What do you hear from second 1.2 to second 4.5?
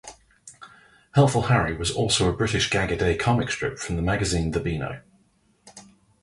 Henry" was also a British gag-a-day comic strip from the magazine